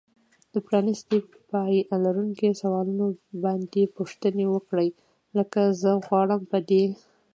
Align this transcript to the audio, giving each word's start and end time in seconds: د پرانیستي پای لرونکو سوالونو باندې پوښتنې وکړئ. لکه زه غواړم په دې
د 0.53 0.55
پرانیستي 0.67 1.19
پای 1.51 1.75
لرونکو 2.05 2.47
سوالونو 2.61 3.07
باندې 3.43 3.91
پوښتنې 3.97 4.45
وکړئ. 4.49 4.89
لکه 5.37 5.61
زه 5.81 5.91
غواړم 6.05 6.41
په 6.51 6.57
دې 6.69 6.83